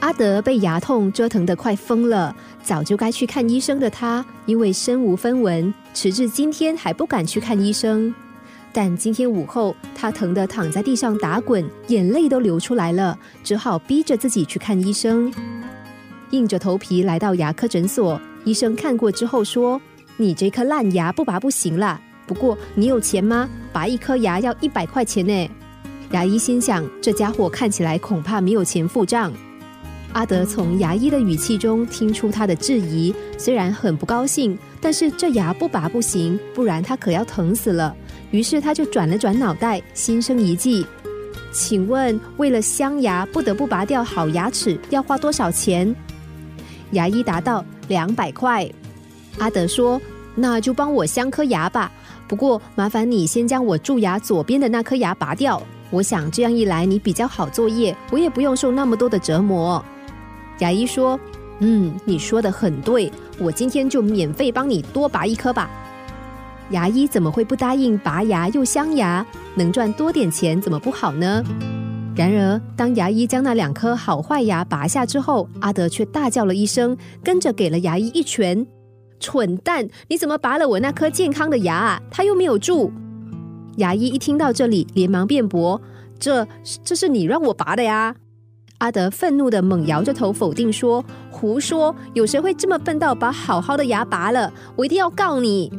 [0.00, 8.12] 阿德被牙痛折腾得快疯了，早就该去看医生的他，因为身无分文，迟至今天还不敢去看医生。
[8.72, 15.30] 但今天午后，他疼得躺在地上打滚，眼泪都流出来了，只好逼着自己去看医生。
[16.30, 19.78] 硬着头皮来到牙科诊所，医生看过之后说
[20.16, 22.00] ：“你这颗烂牙不拔不行啦。
[22.26, 23.48] 不过你有钱吗？
[23.72, 25.50] 拔一颗牙要一百块钱呢。”
[26.12, 29.32] 牙医心想：这家伙看起来恐怕没有钱付账。
[30.12, 37.94] 阿德从牙医的语气中听出他的质疑，虽然很不高兴，但是这牙不拔不行，不然他可要疼死了。
[38.32, 40.84] 于是他就转了转脑袋，心生一计
[41.52, 45.94] ：“请问，为了镶牙不得不拔掉好牙齿，要花多少钱？”
[46.90, 48.68] 牙医答道：“两百块。”
[49.38, 50.00] 阿德说
[50.34, 51.90] ：“那就帮我镶颗牙吧，
[52.26, 55.62] 不过麻烦你先将我蛀牙左边的那颗牙拔掉。
[55.90, 59.84] 我想这样一来你比较好作业，我也不用受那么多的折磨。”
[60.60, 61.18] 牙医说
[61.60, 65.68] ：“嗯，你说的很对，我今天就免费帮你多拔一颗吧。”
[66.70, 69.26] 牙医怎么会不答应拔牙又镶牙？
[69.56, 71.42] 能赚多点钱怎么不好呢？
[72.14, 78.66] 然而，当牙医将那两颗好坏牙拔下之后，阿德却大叫了一声，跟着给了牙医一拳
[79.18, 82.02] ：“蠢蛋，你怎么拔了我那颗健康的牙啊？
[82.10, 82.92] 他又没有蛀！”
[83.78, 85.80] 牙医一听到这里，连忙辩驳
[86.20, 86.46] ：“这
[86.84, 88.14] 这是你让我拔的呀！”
[88.80, 91.94] 阿德愤怒的猛摇着头否定说：“胡说！
[92.14, 94.50] 有谁会这么笨到把好好的牙拔了？
[94.74, 95.70] 我一定要告你！”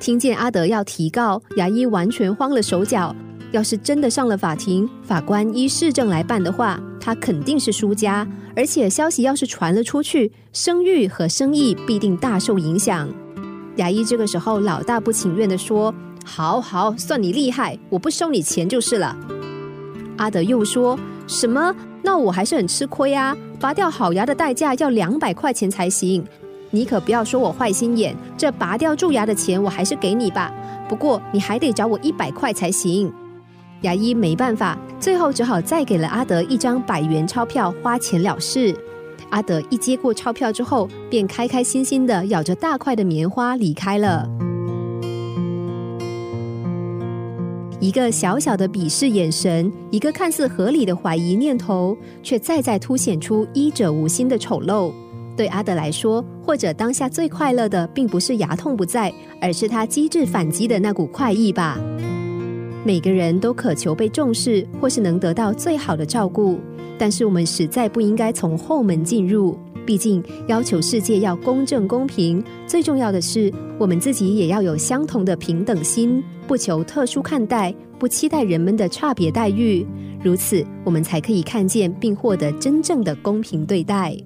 [0.00, 3.14] 听见阿德要提告，牙医完全慌了手脚。
[3.52, 8.26] 要是真的上了法庭，法官依市政来办的话，他肯定是输家。
[8.56, 13.08] 而且消息要是传了出去，声誉和生意必定大受影响。
[13.76, 15.94] 牙医这个时候老大不情愿的说
[16.26, 19.16] ：“好好，算你厉害，我不收你钱就是了。”
[20.18, 21.72] 阿德又说什么？
[22.06, 23.36] 那我还是很吃亏啊！
[23.58, 26.24] 拔掉好牙的代价要两百块钱才行。
[26.70, 30.52] 你可不要说我坏心眼，这拔掉蛀牙的钱我还是给你吧。
[30.88, 33.12] 不过你还得找我一百块才行。
[33.80, 38.72] 牙医没办法，最后只好再给了阿德一张百元钞票，花钱了事。
[39.30, 44.24] 阿德一接过钞票之后，便开开心心的咬着大块的棉花离开了。
[47.78, 54.90] 一个小小的鄙视眼神，一个看似合理的怀疑念头，却再再凸显出医者无心的丑陋。
[55.36, 61.78] 对阿德来说，或者当下最快乐的，并不是牙痛不在，而是他机智反击的那股快意吧。
[62.82, 66.58] 每个人都渴求被重视，或是能得到最好的照顾，
[66.96, 69.58] 但是我们实在不应该从后门进入。
[69.86, 79.86] 毕竟，要求世界要公正公平，最重要的是，我们自己也要有相同的平等心，不求特殊看待，不期待人们的差别待遇。
[80.22, 84.16] 如此，我们才可以看见并获得真正的公平对待。